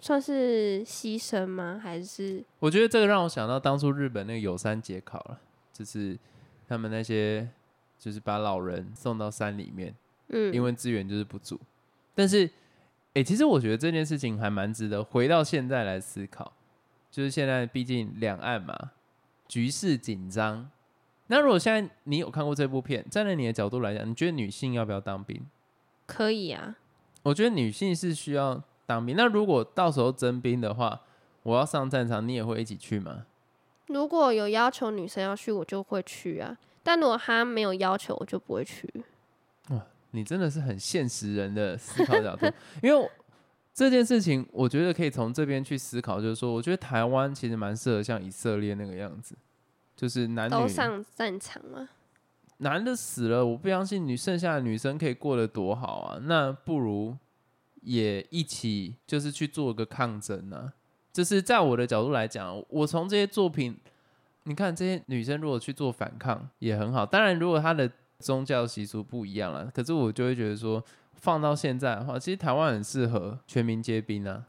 [0.00, 1.78] 算是牺牲吗？
[1.82, 2.42] 还是？
[2.60, 5.40] 我觉得这个让我想到当初日本那个有山节考了，
[5.72, 6.16] 就是
[6.68, 7.48] 他们那些
[7.98, 9.94] 就是把老人送到山里面，
[10.28, 11.58] 嗯，因为资源就是不足。
[12.14, 12.48] 但是，
[13.14, 16.52] 哎，其实我觉得这件事情还蛮值得回到现在来思考，
[17.10, 18.92] 就是现在毕竟两岸嘛，
[19.48, 20.70] 局势紧张。
[21.28, 25.44] 那如果现在你有看过这部片，站在你的角度来讲，你觉得女性要不要当兵？
[26.06, 26.76] 可以啊，
[27.26, 29.16] 我觉得女性是需要当兵。
[29.16, 31.00] 那如果到时候征兵的话，
[31.42, 33.26] 我要上战场，你也会一起去吗？
[33.88, 36.56] 如果有要求女生要去，我就会去啊。
[36.84, 38.88] 但如果他没有要求，我就不会去。
[39.70, 42.46] 哇，你真的是很现实人的思考角度。
[42.80, 43.10] 因为
[43.74, 49.34] 这件事情，我觉得可以从这边去思考，就是说，我觉得台湾其实蛮适合像以色列那个样子。
[49.96, 51.88] 就是男女都上战场吗？
[52.58, 56.18] 男的死了，我不相信女剩下的女生可以过得多好啊！
[56.22, 57.16] 那不如
[57.82, 60.72] 也一起，就是去做个抗争呢。
[61.12, 63.76] 就是在我的角度来讲，我从这些作品，
[64.44, 67.04] 你看这些女生如果去做反抗也很好。
[67.04, 70.82] 当然，如果她的宗教习俗不一样了，可是我就会觉得说，
[71.14, 74.44] 放到现在的话，其实台湾很适合全民皆兵啊。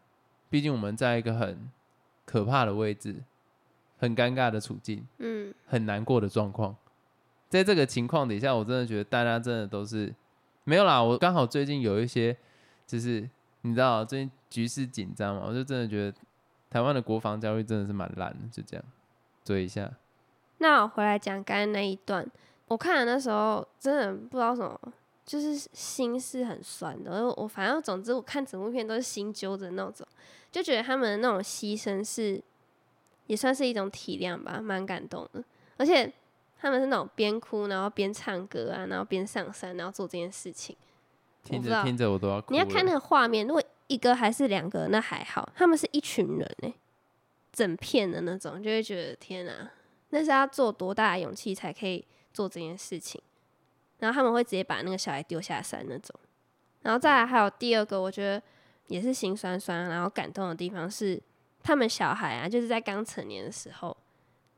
[0.50, 1.70] 毕竟我们在一个很
[2.26, 3.24] 可怕的位置。
[4.00, 6.76] 很尴尬的处境，嗯，很难过的状况，
[7.50, 10.14] 在这个情况底下，我真的觉得大家真的都是
[10.64, 11.02] 没有啦。
[11.02, 12.36] 我刚好最近有一些，
[12.86, 13.28] 就是
[13.62, 16.18] 你知道最近局势紧张嘛，我就真的觉得
[16.70, 18.86] 台湾的国防教育真的是蛮烂的，就这样
[19.44, 19.92] 追一下。
[20.60, 22.26] 那我回来讲刚刚那一段，
[22.68, 24.80] 我看的那时候真的不知道什么，
[25.26, 27.26] 就是心是很酸的。
[27.38, 30.06] 我反正总之我看整部片都是心揪着那种，
[30.52, 32.44] 就觉得他们的那种牺牲是。
[33.28, 35.44] 也算是一种体谅吧，蛮感动的。
[35.76, 36.10] 而且
[36.60, 40.76] 他们是那种边哭然后边唱歌啊，然后边上山，然后做这件事情。
[41.44, 42.52] 听着听着我都要哭。
[42.52, 45.50] 你要看那个画面，如果一个还是两个，那还好。
[45.56, 46.74] 他们是一群人哎，
[47.54, 49.72] 整片的那种，就会觉得天哪，
[50.10, 53.22] 那是要做多大的勇气才可以做这件事情。
[54.00, 56.20] 然后他们会直接把那个小孩丢下山那种。
[56.82, 58.42] 然后再来还有第二个，我觉得
[58.88, 61.22] 也是心酸酸，然后感动的地方是。
[61.64, 63.98] 他们小孩啊，就是在刚成年的时候，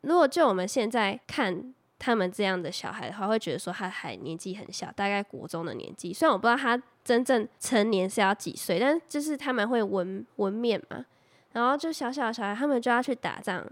[0.01, 6.13] 如果就我们现在看他们这样的小孩的话，会觉得说他还年纪很小，大概国中的年纪。
[6.13, 11.05] 虽然我不知道他真正成年是要几岁，但就是他们会纹纹面嘛，
[11.51, 13.63] 然后就小小的小孩，他们就要去打仗。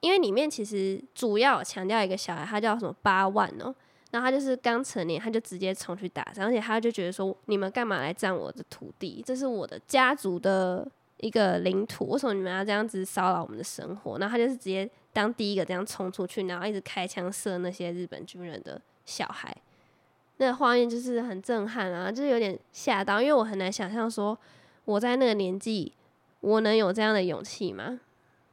[0.00, 3.74] 因为里面其实主要强调一个小孩，他叫什么八万哦，
[4.10, 9.22] 然后他就是刚成年，他就直接冲去打仗，而且他就觉得说，你们干嘛来占我的土地？
[9.26, 10.86] 这是我的家族的。
[11.22, 14.18] 一个领土，为什么你们要这样子骚扰我们的生活？
[14.18, 19.56] 然后他就是直接当第一个这样冲出去，然后一直开枪射那些日本军人的小孩，
[20.38, 24.36] 那个画面就是很震撼啊，就是有点吓到，因为我很难想象说
[24.84, 25.92] 我在那个年纪，
[26.40, 28.00] 我能有这样的勇气吗？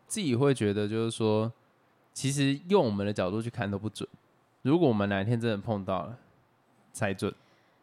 [0.05, 1.51] 自己会觉得就是说，
[2.13, 4.07] 其实用我们的角度去看都不准，
[4.61, 6.17] 如果我们哪一天真的碰到了，
[6.93, 7.33] 才准。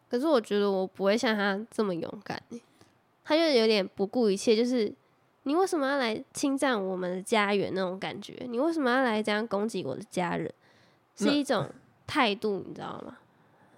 [0.09, 2.41] 可是我觉得我不会像他这么勇敢。
[3.27, 4.89] 他就有点不顾一切，就是
[5.43, 8.33] 你为什么要来侵占我们的家园那种感觉？
[8.47, 10.49] 你为什么要来这样攻击我的家人？
[11.13, 11.69] 是一种
[12.05, 13.17] 态度，你知道吗？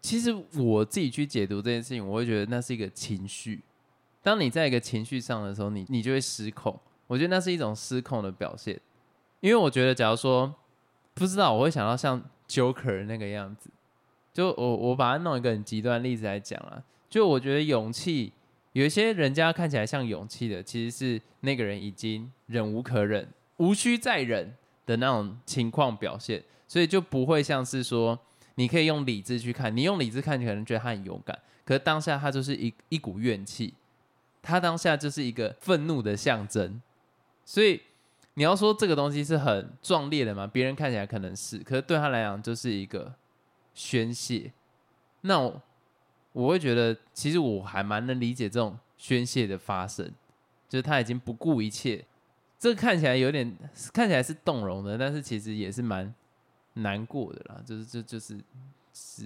[0.02, 3.64] 其实我自己去解读这件事情，我会觉得那是一个情绪。
[4.22, 6.80] 当你在一个情绪上的时候，你你就会失控。
[7.08, 8.80] 我觉得那是一种失控的表现。
[9.40, 10.54] 因为我觉得，假如说
[11.16, 13.72] 不知道，我会想到像 Joker 那个样子。
[14.32, 18.34] 就我我把它弄一个很极端例子来讲啊，就我觉得勇气。
[18.74, 23.28] 有一些人家看起来像勇气的，其实是那个人已经忍无可忍、
[23.58, 24.56] 无需再忍
[24.86, 28.18] 的那种情况表现，所以就不会像是说
[28.56, 33.74] 你可以用理智去看，你用理智看，你可能觉得他很勇敢，可是当下他就是一一股怨气，
[34.42, 36.82] 他当下就是一个愤怒的象征，
[37.44, 37.82] 所以
[38.36, 40.46] 你要说这个东西是很壮烈的嘛？
[40.46, 43.16] 别人看起来可能是，可是对他来讲就是一个
[43.74, 44.54] 宣泄。
[45.22, 45.52] 那
[46.34, 46.44] 我。
[46.44, 50.10] 我会觉得，其实我还蛮能理解这种宣泄的发生，
[50.68, 52.06] 就是他已经不顾一切，
[52.58, 53.58] 这看起来有点
[53.94, 56.14] 看起来是动容的，但是其实也是蛮
[56.74, 57.62] 难过的啦。
[57.66, 58.38] 就是就就是
[58.94, 59.26] 是。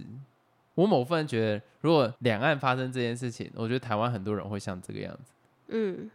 [0.75, 5.31] 我某份觉得，如果两岸发生这件事情，我觉得台湾很多人会像这个样子。
[5.67, 6.09] 嗯，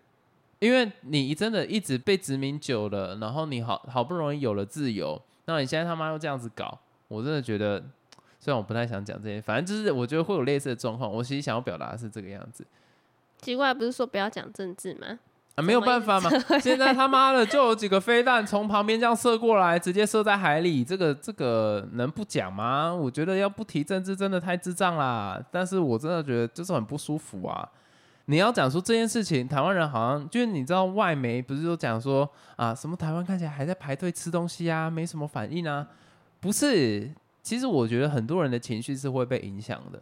[0.59, 7.85] 因为你真的一直被殖民久了，然后你好好不容易有了自由，那你现在他妈又这样子搞，我真的觉得，
[8.39, 11.13] 虽然我不太想讲这些，反正就是我觉得会有类似的状况。
[11.13, 12.67] 我其实想要表达的是这个样子。
[13.41, 15.19] 奇怪，不是说不要讲政治吗？
[15.55, 16.31] 啊，没有办法嘛！
[16.61, 22.95] 现在他妈的就有几个飞弹从旁边这样射过来，直接射在海里，这个这个能不讲吗？
[22.95, 25.45] 我觉得要不提政治真的太智障啦！
[25.51, 27.69] 但是我真的觉得就是很不舒服啊！
[28.27, 35.87] 你要讲说这件事情，台湾人好像就是你知道外媒不是都讲说啊，什么台湾看起来还在排队吃东西啊，没什么反应啊？
[36.39, 37.11] 不是，
[37.49, 39.99] 其实我觉得很多人的情绪是会被影响的。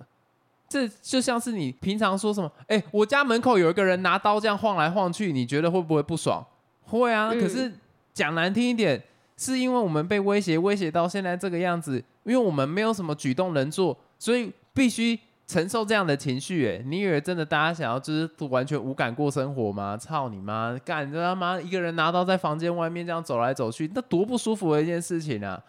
[0.68, 6.44] 这就像是你平常说什么，哎，我家门口有一个人拿刀这样晃来晃去，你觉得会不会不爽？
[6.82, 7.30] 会啊。
[7.30, 7.72] 可是
[8.12, 9.00] 讲难听一点，
[9.36, 16.66] 是因为我们被威胁，威胁到现在这个样子，因为我们没有什么举动能做，所以必须承受这样的情绪。
[16.68, 19.96] 哎，你以为真的大家想要就是完全无感过生活吗？
[19.96, 20.76] 操你妈！
[20.84, 25.62] 干他妈一个人拿刀在房间外面这样走来走去，那多不舒服的一件事情啊！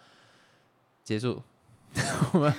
[1.03, 1.39] 结束。
[2.33, 2.53] 我们，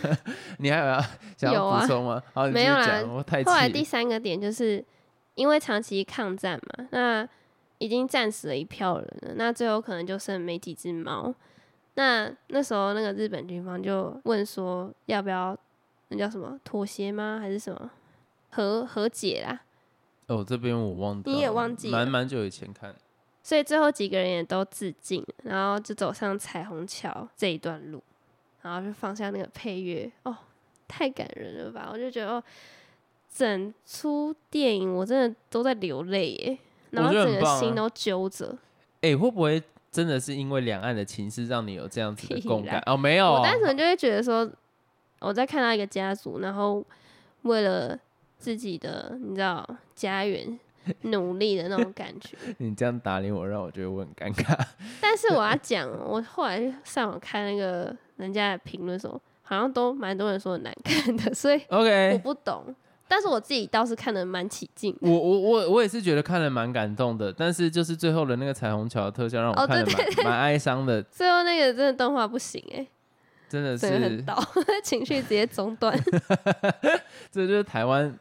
[0.58, 1.04] 你还有要
[1.36, 2.22] 想要补充吗？
[2.32, 3.02] 好，没有啦。
[3.44, 4.84] 后来第三个点就是
[5.34, 7.28] 因为长期抗战嘛，那
[7.78, 11.34] 已经战死了一票人了，那最后可能就剩没几只猫。
[11.94, 15.56] 那那时候那个日本军方就问说，要不要
[16.08, 17.38] 那叫什么妥协吗？
[17.40, 17.90] 还是什么
[18.50, 19.60] 和和解啦？
[20.26, 22.94] 哦，这边我忘，你也忘记，蛮蛮久以前看。
[23.42, 28.02] 所以最后几个人也都自尽，然后就走上彩虹桥这一段路。
[28.62, 30.36] 然后就放下那个配乐，哦，
[30.86, 31.88] 太感人了吧！
[31.92, 32.42] 我就觉得，哦，
[33.32, 36.58] 整出电影我真的都在流泪耶，
[36.90, 38.56] 然后整个心都揪着。
[39.00, 42.82] 哎，会不会真的是因为两岸的情势让你有这样子的共感？
[42.86, 44.50] 哦，没有，我单纯就会觉得说，
[45.20, 46.84] 我在看到一个家族，然后
[47.42, 47.98] 为了
[48.38, 50.58] 自己的你知道家园。
[51.10, 52.36] 努力的那种感觉。
[52.58, 54.58] 你这样打脸我，让我觉得我很尴尬。
[55.00, 62.74] 但是我要讲，我后来上网看那个人家的评论，说好像都蛮多人说很难看的，所以 OK 我不懂。
[63.10, 64.94] 但是我自己倒是看的蛮起劲。
[65.00, 71.02] 我我我我也是觉得看的蛮感动的，但是就是最后的那个彩虹桥的特效让我看的蛮蛮哀伤的。
[71.04, 72.86] 最后那个真的动画不行哎，
[73.48, 74.38] 真的是很倒，
[74.84, 75.98] 情绪直接中断。
[77.32, 78.14] 这就是台湾。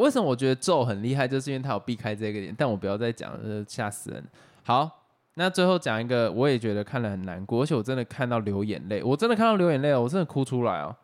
[0.00, 1.28] 为什么我觉得咒很厉害？
[1.28, 4.24] 就是因为他有避开这个点，但我不要再讲了，吓死人。
[4.62, 5.02] 好，
[5.34, 10.96] 那最后讲一个，我也觉得看了很难过，而且我真的看到流眼泪，我真的看到流眼泪哦，我真的哭出来哦。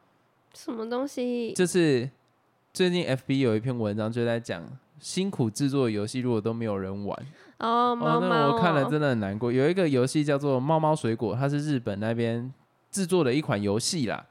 [0.55, 1.53] 什么东西？
[1.53, 2.09] 就是
[2.73, 4.65] 最近 FB 有一篇文章就在讲，
[4.99, 7.27] 辛苦制作的游戏如果都没有人玩
[7.59, 9.53] 哦，猫猫，我看了真的很难过。
[9.53, 12.51] 有一个游戏叫做《猫猫水果》，它是日本那边
[12.91, 14.25] 制作的一款游戏啦，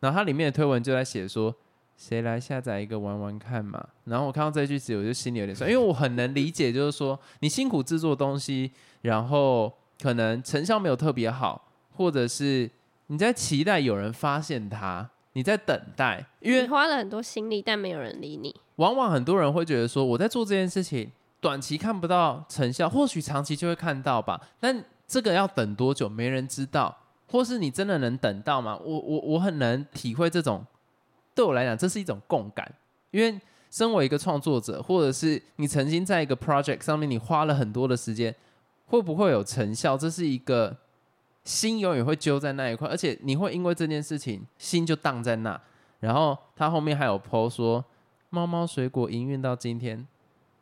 [0.00, 1.54] 然后它里面的推文就在写说。
[2.02, 3.80] 谁来下载一个玩玩看嘛？
[4.06, 12.68] 然后我看到这句词，我就心里有点酸，因为我很能理解，就是说你辛苦制作东西，然后可能成效没有特别好，或者是
[13.06, 18.52] 你在期待有人发现它，你在等待，因为花了很多心力，但没有人理你。
[18.76, 21.08] 往往很多人会觉得说，我在做这件事情，
[21.40, 24.40] 短期看不到成效，或许长期就会看到吧。
[24.58, 28.76] 但这个要等多久，没人知道，或是你真的能等到吗？
[28.84, 30.66] 我我我很能体会这种。
[31.34, 32.70] 对我来讲，这是一种共感，
[33.10, 33.40] 因为
[33.70, 38.34] 身为一个创作者，或者是你曾经在一个 project 上面，你花了很多的时间，
[38.86, 39.96] 会不会有成效？
[39.96, 40.76] 这是一个
[41.44, 45.60] 心永远会揪在那一块，而且你会因为这件事情心就荡在那。
[46.00, 47.84] 然后他后面还有 po 说，
[48.28, 50.06] 猫猫水果营运到今天，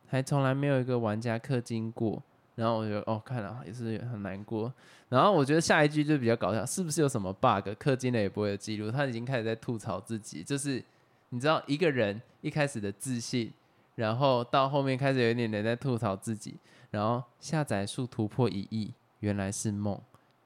[0.07, 2.21] 还从来没有一个玩家氪金过。
[2.61, 4.71] 然后我就哦，看了也是很难过。
[5.09, 7.67] 然后我觉得下一句就比较搞笑，是不是有什么 bug？
[7.79, 8.91] 氪金的也不会有记录。
[8.91, 10.81] 他已经开始在吐槽自己，就是
[11.29, 13.51] 你知道，一个人一开始的自信，
[13.95, 16.53] 然后到后面开始有一点点在吐槽自己。
[16.91, 19.99] 然后下载数突破一亿，原来是梦，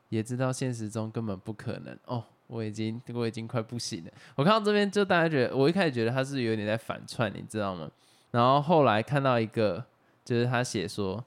[0.08, 2.00] 也知道现实中根本不可能。
[2.06, 4.12] 哦，我已经我已经快不行了。
[4.36, 7.92] 我看到这边就大家觉得，我一开始觉得他是有点在反串，你知道吗？
[8.32, 9.84] 然后后来看到一个，
[10.24, 11.22] 就是他写说。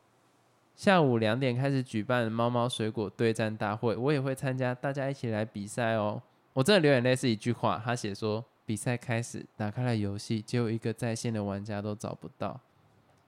[0.78, 6.22] 下午两点开始举办猫猫水果对战大会，我也会参加，大家一起来比赛哦。
[6.52, 12.60] 我真的流眼泪是一句话，他写说比赛开始，打开了游戏，只有一个在线的玩家都找不到。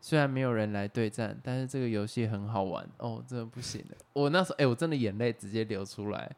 [0.01, 3.97] 虽然没有人来对战，但是这个游戏很好玩哦，真的不行了。
[4.13, 6.31] 我那时候哎，我真的眼泪直接流出来。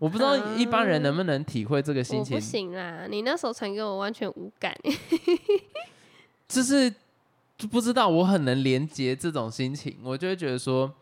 [0.00, 2.36] 我不知道一般人能不能体会这个心情。
[2.36, 4.76] 不行啦，你那时候传给我完全无感。
[6.48, 6.92] 就是。
[7.56, 10.92] 就不知道我很能连接这种心情，我就会觉得说，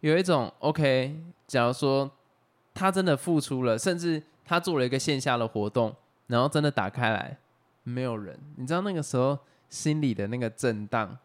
[0.00, 1.16] 有一种 OK，
[1.46, 2.10] 假如说
[2.72, 5.94] 他真的付出了，甚至他做了一个线下的活动，
[6.26, 7.38] 然后真的打开来，
[7.84, 9.38] 没有人，你知道那个时候
[9.68, 11.16] 心里的那个震荡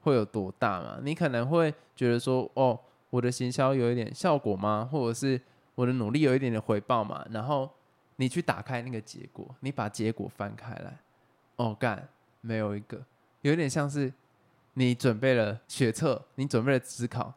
[0.00, 0.98] 会有多大吗？
[1.02, 2.78] 你可能会觉得说，哦，
[3.10, 4.88] 我的行销有一点效果吗？
[4.90, 5.40] 或者是
[5.76, 7.24] 我的努力有一点点回报嘛？
[7.30, 7.70] 然后
[8.16, 10.98] 你去打开那个结果，你把结果翻开来，
[11.54, 12.08] 哦，干，
[12.40, 13.00] 没有一个，
[13.42, 14.12] 有点像是
[14.74, 17.34] 你准备了学测，你准备了职考，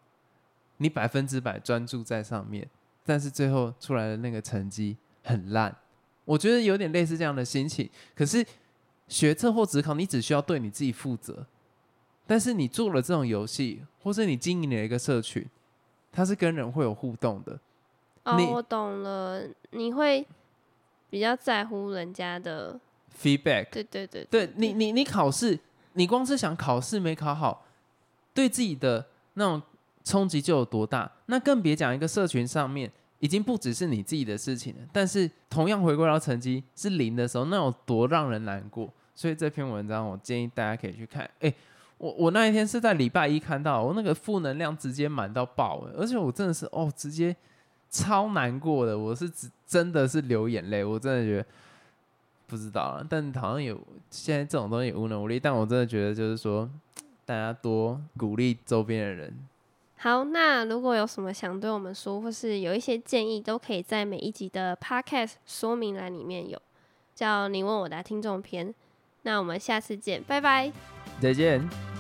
[0.78, 2.70] 你百分之百专注在上面，
[3.06, 5.76] 但是最后出来的那个成绩很烂。
[6.26, 7.90] 我觉得有点类似这样的心情。
[8.16, 8.46] 可是
[9.08, 11.46] 学测或职考，你只需要对你自己负责。
[12.28, 15.46] 但是你做了这种游戏，或是你经营了一个社群，
[16.12, 17.60] 它是跟人会有互动的。
[18.24, 20.26] 哦，我懂了，你会
[21.10, 22.80] 比较在乎人家的
[23.20, 25.60] ，feedback，对对对对你，你你考试，
[25.94, 27.66] 你光是想考试没考好，
[28.34, 29.62] 对自己的那种
[30.04, 31.12] 冲击就有多大？
[31.26, 34.82] 那更别讲一个社群上面，已经不只是你自己的事情了。
[34.92, 38.92] 但是同样回归到成绩是零的时候，那有多让人难过？
[39.14, 41.30] 所以这篇文章我建议大家可以去看。
[41.40, 41.54] 诶，
[41.98, 47.36] 我我那一天是在礼拜一看到，我那个负能量直接满到爆，而且我真的是哦，直接
[47.90, 51.46] 超难过的，我是只真的是流眼泪，我真的觉得。
[52.52, 53.80] 不知道啊，但好像有
[54.10, 55.40] 现在这种东西无能为力。
[55.40, 56.70] 但我真的觉得，就是说，
[57.26, 59.34] 大家多鼓励周边的人。
[59.96, 66.62] 好，那如果有什么想对我们说，或是有一些建议，都可以在每一集的 podcast 说明栏里面有，
[67.16, 68.76] 叫你问我答听众篇。
[69.22, 70.70] 那我们下次见，拜拜。
[71.22, 71.91] 再见。